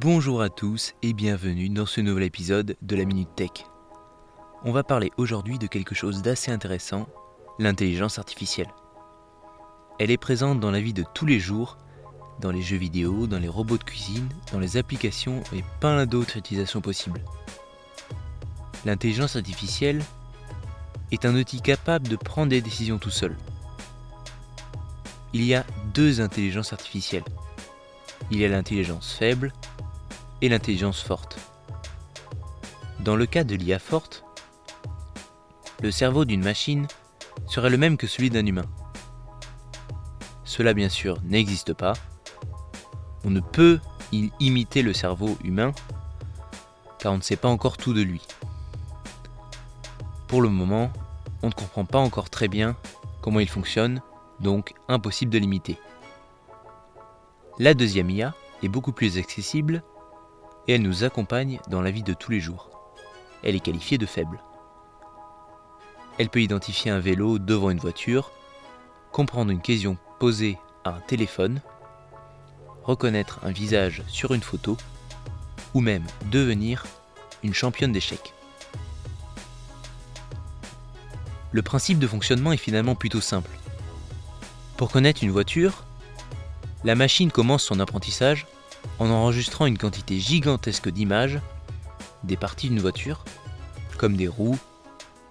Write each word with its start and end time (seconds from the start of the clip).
Bonjour 0.00 0.42
à 0.42 0.48
tous 0.48 0.94
et 1.02 1.12
bienvenue 1.12 1.70
dans 1.70 1.84
ce 1.84 2.00
nouvel 2.00 2.22
épisode 2.22 2.76
de 2.82 2.94
la 2.94 3.04
Minute 3.04 3.34
Tech. 3.34 3.50
On 4.62 4.70
va 4.70 4.84
parler 4.84 5.10
aujourd'hui 5.16 5.58
de 5.58 5.66
quelque 5.66 5.96
chose 5.96 6.22
d'assez 6.22 6.52
intéressant, 6.52 7.08
l'intelligence 7.58 8.20
artificielle. 8.20 8.68
Elle 9.98 10.12
est 10.12 10.16
présente 10.16 10.60
dans 10.60 10.70
la 10.70 10.80
vie 10.80 10.92
de 10.92 11.04
tous 11.14 11.26
les 11.26 11.40
jours, 11.40 11.78
dans 12.40 12.52
les 12.52 12.62
jeux 12.62 12.76
vidéo, 12.76 13.26
dans 13.26 13.40
les 13.40 13.48
robots 13.48 13.76
de 13.76 13.82
cuisine, 13.82 14.28
dans 14.52 14.60
les 14.60 14.76
applications 14.76 15.42
et 15.52 15.64
plein 15.80 16.06
d'autres 16.06 16.36
utilisations 16.36 16.80
possibles. 16.80 17.24
L'intelligence 18.84 19.34
artificielle 19.34 20.00
est 21.10 21.24
un 21.24 21.34
outil 21.34 21.60
capable 21.60 22.06
de 22.06 22.14
prendre 22.14 22.50
des 22.50 22.60
décisions 22.60 22.98
tout 22.98 23.10
seul. 23.10 23.36
Il 25.32 25.42
y 25.42 25.56
a 25.56 25.66
deux 25.92 26.20
intelligences 26.20 26.72
artificielles. 26.72 27.24
Il 28.30 28.38
y 28.38 28.44
a 28.44 28.48
l'intelligence 28.48 29.12
faible 29.12 29.52
et 30.42 30.48
l'intelligence 30.48 31.00
forte. 31.02 31.38
Dans 33.00 33.16
le 33.16 33.26
cas 33.26 33.44
de 33.44 33.54
l'IA 33.54 33.78
forte, 33.78 34.24
le 35.80 35.90
cerveau 35.90 36.24
d'une 36.24 36.42
machine 36.42 36.86
serait 37.46 37.70
le 37.70 37.76
même 37.76 37.96
que 37.96 38.06
celui 38.06 38.30
d'un 38.30 38.44
humain. 38.44 38.66
Cela 40.44 40.74
bien 40.74 40.88
sûr 40.88 41.18
n'existe 41.22 41.72
pas. 41.72 41.92
On 43.24 43.30
ne 43.30 43.40
peut 43.40 43.80
imiter 44.12 44.82
le 44.82 44.92
cerveau 44.92 45.36
humain 45.44 45.72
car 46.98 47.12
on 47.12 47.18
ne 47.18 47.22
sait 47.22 47.36
pas 47.36 47.48
encore 47.48 47.76
tout 47.76 47.92
de 47.92 48.02
lui. 48.02 48.22
Pour 50.26 50.42
le 50.42 50.48
moment, 50.48 50.90
on 51.42 51.48
ne 51.48 51.52
comprend 51.52 51.84
pas 51.84 51.98
encore 51.98 52.30
très 52.30 52.48
bien 52.48 52.76
comment 53.20 53.40
il 53.40 53.48
fonctionne, 53.48 54.02
donc 54.40 54.74
impossible 54.88 55.32
de 55.32 55.38
l'imiter. 55.38 55.78
La 57.58 57.74
deuxième 57.74 58.10
IA 58.10 58.34
est 58.62 58.68
beaucoup 58.68 58.92
plus 58.92 59.18
accessible 59.18 59.82
et 60.68 60.74
elle 60.74 60.82
nous 60.82 61.02
accompagne 61.02 61.58
dans 61.68 61.80
la 61.80 61.90
vie 61.90 62.02
de 62.02 62.12
tous 62.12 62.30
les 62.30 62.40
jours. 62.40 62.70
Elle 63.42 63.56
est 63.56 63.60
qualifiée 63.60 63.98
de 63.98 64.06
faible. 64.06 64.38
Elle 66.18 66.28
peut 66.28 66.42
identifier 66.42 66.90
un 66.90 67.00
vélo 67.00 67.38
devant 67.38 67.70
une 67.70 67.78
voiture, 67.78 68.30
comprendre 69.10 69.50
une 69.50 69.62
question 69.62 69.96
posée 70.20 70.58
à 70.84 70.90
un 70.90 71.00
téléphone, 71.00 71.62
reconnaître 72.84 73.40
un 73.42 73.50
visage 73.50 74.02
sur 74.08 74.34
une 74.34 74.42
photo, 74.42 74.76
ou 75.74 75.80
même 75.80 76.04
devenir 76.30 76.84
une 77.42 77.54
championne 77.54 77.92
d'échecs. 77.92 78.34
Le 81.50 81.62
principe 81.62 81.98
de 81.98 82.06
fonctionnement 82.06 82.52
est 82.52 82.58
finalement 82.58 82.94
plutôt 82.94 83.22
simple. 83.22 83.50
Pour 84.76 84.90
connaître 84.90 85.24
une 85.24 85.30
voiture, 85.30 85.84
la 86.84 86.94
machine 86.94 87.30
commence 87.30 87.62
son 87.62 87.80
apprentissage 87.80 88.46
en 88.98 89.10
enregistrant 89.10 89.66
une 89.66 89.78
quantité 89.78 90.18
gigantesque 90.18 90.88
d'images 90.88 91.40
des 92.24 92.36
parties 92.36 92.68
d'une 92.68 92.80
voiture, 92.80 93.24
comme 93.96 94.16
des 94.16 94.28
roues, 94.28 94.58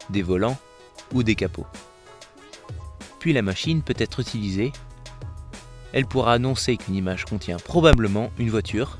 des 0.09 0.21
volants 0.21 0.57
ou 1.13 1.23
des 1.23 1.35
capots. 1.35 1.67
Puis 3.19 3.33
la 3.33 3.41
machine 3.41 3.81
peut 3.81 3.95
être 3.97 4.19
utilisée. 4.19 4.71
Elle 5.93 6.05
pourra 6.05 6.33
annoncer 6.33 6.77
qu'une 6.77 6.95
image 6.95 7.25
contient 7.25 7.57
probablement 7.57 8.31
une 8.37 8.49
voiture. 8.49 8.97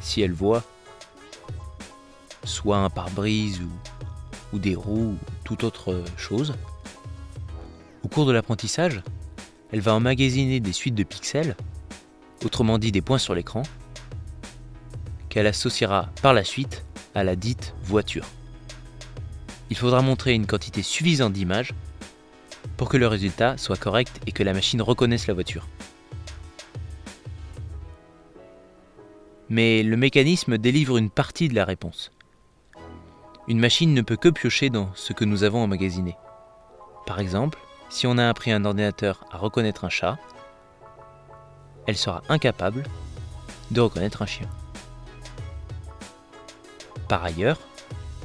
Si 0.00 0.20
elle 0.20 0.32
voit 0.32 0.62
soit 2.44 2.78
un 2.78 2.90
pare-brise 2.90 3.60
ou, 3.60 4.56
ou 4.56 4.58
des 4.58 4.74
roues 4.74 5.14
ou 5.14 5.18
toute 5.44 5.64
autre 5.64 6.02
chose. 6.16 6.54
Au 8.02 8.08
cours 8.08 8.26
de 8.26 8.32
l'apprentissage, 8.32 9.02
elle 9.72 9.80
va 9.80 9.94
emmagasiner 9.94 10.60
des 10.60 10.72
suites 10.72 10.94
de 10.94 11.02
pixels 11.02 11.56
autrement 12.44 12.78
dit 12.78 12.92
des 12.92 13.02
points 13.02 13.18
sur 13.18 13.34
l'écran, 13.34 13.62
qu'elle 15.28 15.46
associera 15.46 16.10
par 16.22 16.32
la 16.32 16.44
suite 16.44 16.84
à 17.14 17.24
la 17.24 17.36
dite 17.36 17.74
voiture. 17.82 18.26
Il 19.70 19.76
faudra 19.76 20.02
montrer 20.02 20.34
une 20.34 20.46
quantité 20.46 20.82
suffisante 20.82 21.32
d'images 21.32 21.72
pour 22.76 22.88
que 22.88 22.96
le 22.96 23.06
résultat 23.06 23.56
soit 23.56 23.78
correct 23.78 24.20
et 24.26 24.32
que 24.32 24.42
la 24.42 24.52
machine 24.52 24.82
reconnaisse 24.82 25.26
la 25.26 25.34
voiture. 25.34 25.66
Mais 29.48 29.82
le 29.82 29.96
mécanisme 29.96 30.58
délivre 30.58 30.96
une 30.96 31.10
partie 31.10 31.48
de 31.48 31.54
la 31.54 31.64
réponse. 31.64 32.10
Une 33.48 33.60
machine 33.60 33.94
ne 33.94 34.02
peut 34.02 34.16
que 34.16 34.28
piocher 34.28 34.70
dans 34.70 34.90
ce 34.94 35.12
que 35.12 35.24
nous 35.24 35.44
avons 35.44 35.62
emmagasiné. 35.62 36.16
Par 37.06 37.20
exemple, 37.20 37.58
si 37.88 38.06
on 38.06 38.18
a 38.18 38.28
appris 38.28 38.50
un 38.50 38.64
ordinateur 38.64 39.24
à 39.30 39.38
reconnaître 39.38 39.84
un 39.84 39.88
chat, 39.88 40.18
elle 41.86 41.96
sera 41.96 42.22
incapable 42.28 42.84
de 43.70 43.80
reconnaître 43.80 44.22
un 44.22 44.26
chien. 44.26 44.48
Par 47.08 47.24
ailleurs, 47.24 47.58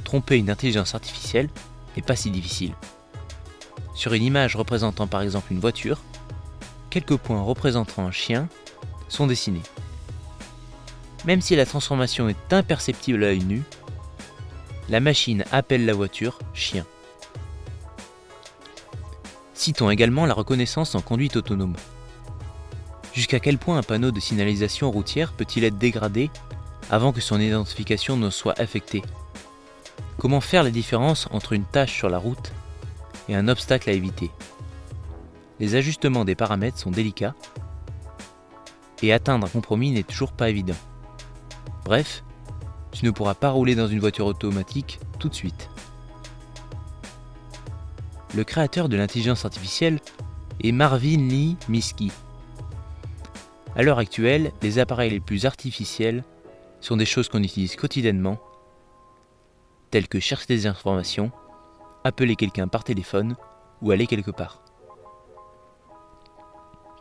tromper 0.04 0.38
une 0.38 0.50
intelligence 0.50 0.94
artificielle 0.94 1.48
n'est 1.96 2.02
pas 2.02 2.16
si 2.16 2.30
difficile. 2.30 2.74
Sur 3.94 4.14
une 4.14 4.22
image 4.22 4.56
représentant 4.56 5.06
par 5.06 5.22
exemple 5.22 5.52
une 5.52 5.60
voiture, 5.60 6.00
quelques 6.90 7.16
points 7.16 7.42
représentant 7.42 8.06
un 8.06 8.10
chien 8.10 8.48
sont 9.08 9.26
dessinés. 9.26 9.62
Même 11.24 11.40
si 11.40 11.54
la 11.54 11.66
transformation 11.66 12.28
est 12.28 12.52
imperceptible 12.52 13.22
à 13.22 13.28
l'œil 13.28 13.44
nu, 13.44 13.62
la 14.88 15.00
machine 15.00 15.44
appelle 15.52 15.86
la 15.86 15.94
voiture 15.94 16.38
chien. 16.52 16.84
Citons 19.54 19.90
également 19.90 20.26
la 20.26 20.34
reconnaissance 20.34 20.96
en 20.96 21.00
conduite 21.00 21.36
autonome. 21.36 21.76
Jusqu'à 23.14 23.40
quel 23.40 23.58
point 23.58 23.76
un 23.76 23.82
panneau 23.82 24.10
de 24.10 24.20
signalisation 24.20 24.90
routière 24.90 25.32
peut-il 25.32 25.64
être 25.64 25.76
dégradé 25.76 26.30
avant 26.90 27.12
que 27.12 27.20
son 27.20 27.38
identification 27.38 28.16
ne 28.16 28.30
soit 28.30 28.58
affectée? 28.58 29.02
Comment 30.18 30.40
faire 30.40 30.62
la 30.62 30.70
différence 30.70 31.28
entre 31.30 31.52
une 31.52 31.64
tâche 31.64 31.94
sur 31.94 32.08
la 32.08 32.18
route 32.18 32.52
et 33.28 33.34
un 33.34 33.48
obstacle 33.48 33.90
à 33.90 33.92
éviter? 33.92 34.30
Les 35.60 35.74
ajustements 35.74 36.24
des 36.24 36.34
paramètres 36.34 36.78
sont 36.78 36.90
délicats 36.90 37.34
et 39.02 39.12
atteindre 39.12 39.46
un 39.46 39.50
compromis 39.50 39.90
n'est 39.90 40.02
toujours 40.04 40.32
pas 40.32 40.48
évident. 40.48 40.76
Bref, 41.84 42.24
tu 42.92 43.04
ne 43.04 43.10
pourras 43.10 43.34
pas 43.34 43.50
rouler 43.50 43.74
dans 43.74 43.88
une 43.88 44.00
voiture 44.00 44.26
automatique 44.26 45.00
tout 45.18 45.28
de 45.28 45.34
suite. 45.34 45.68
Le 48.34 48.44
créateur 48.44 48.88
de 48.88 48.96
l'intelligence 48.96 49.44
artificielle 49.44 50.00
est 50.62 50.72
Marvin 50.72 51.28
Lee 51.28 51.56
Miski, 51.68 52.10
à 53.74 53.82
l'heure 53.82 53.98
actuelle, 53.98 54.52
les 54.62 54.78
appareils 54.78 55.10
les 55.10 55.20
plus 55.20 55.46
artificiels 55.46 56.24
sont 56.80 56.96
des 56.96 57.06
choses 57.06 57.28
qu'on 57.28 57.42
utilise 57.42 57.76
quotidiennement, 57.76 58.38
telles 59.90 60.08
que 60.08 60.20
chercher 60.20 60.46
des 60.48 60.66
informations, 60.66 61.32
appeler 62.04 62.36
quelqu'un 62.36 62.68
par 62.68 62.84
téléphone 62.84 63.36
ou 63.80 63.90
aller 63.90 64.06
quelque 64.06 64.30
part. 64.30 64.62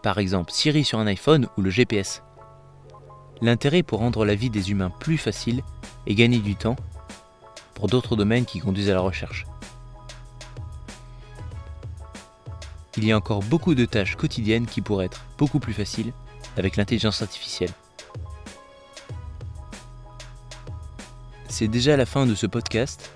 Par 0.02 0.18
exemple 0.18 0.52
Siri 0.52 0.84
sur 0.84 1.00
un 1.00 1.08
iPhone 1.08 1.48
ou 1.58 1.62
le 1.62 1.70
GPS. 1.70 2.24
L'intérêt 3.42 3.84
pour 3.84 4.00
rendre 4.00 4.24
la 4.24 4.36
vie 4.36 4.50
des 4.50 4.72
humains 4.72 4.92
plus 4.92 5.18
facile 5.18 5.64
et 6.08 6.16
gagner 6.16 6.40
du 6.40 6.56
temps 6.56 6.76
pour 7.74 7.88
d'autres 7.88 8.16
domaines 8.16 8.46
qui 8.46 8.59
conduisent 8.59 8.90
à 8.90 8.94
la 8.94 9.02
recherche. 9.02 9.46
Il 12.98 13.06
y 13.06 13.12
a 13.12 13.18
encore 13.18 13.42
beaucoup 13.42 13.74
de 13.74 13.86
tâches 13.86 14.16
quotidiennes 14.16 14.66
qui 14.66 14.82
pourraient 14.82 15.06
être 15.06 15.24
beaucoup 15.38 15.59
plus 15.59 15.74
faciles 15.74 16.14
avec 16.57 16.75
l'intelligence 16.75 17.22
artificielle. 17.22 17.72
C'est 21.47 21.67
déjà 21.67 21.97
la 21.97 22.06
fin 22.06 22.25
de 22.25 22.34
ce 22.34 22.47
podcast. 22.47 23.12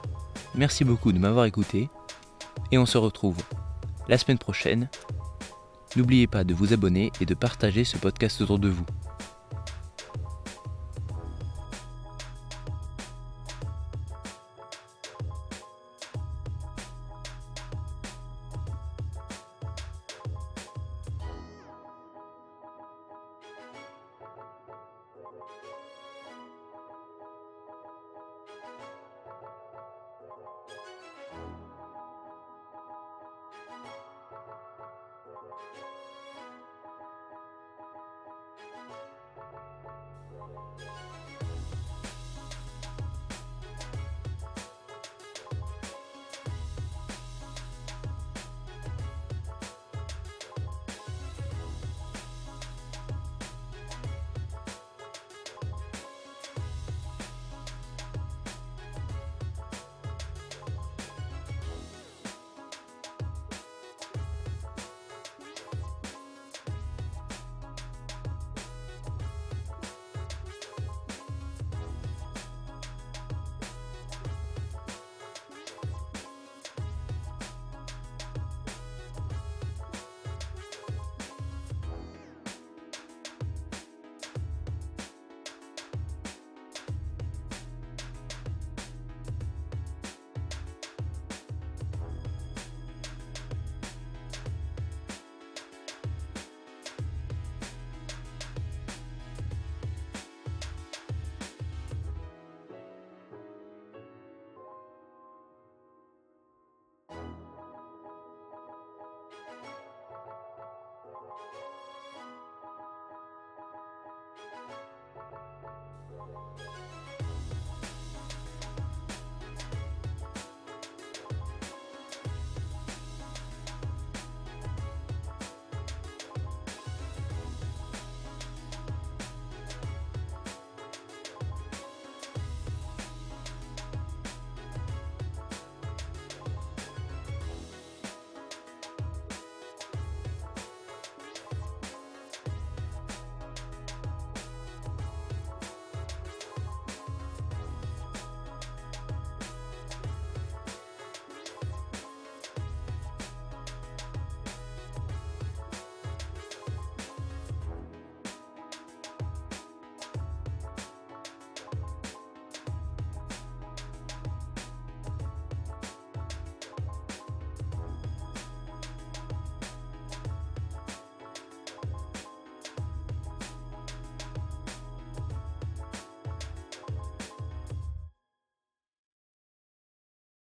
Merci 0.56 0.84
beaucoup 0.84 1.12
de 1.12 1.20
m'avoir 1.20 1.46
écouté 1.46 1.90
et 2.72 2.78
on 2.78 2.86
se 2.86 2.98
retrouve 2.98 3.38
la 4.08 4.18
semaine 4.18 4.38
prochaine. 4.38 4.90
N'oubliez 5.96 6.28
pas 6.28 6.44
de 6.44 6.54
vous 6.54 6.74
abonner 6.74 7.12
et 7.22 7.26
de 7.26 7.34
partager 7.34 7.84
ce 7.84 7.98
podcast 7.98 8.42
autour 8.42 8.60
de 8.60 8.70
vous. 8.70 8.86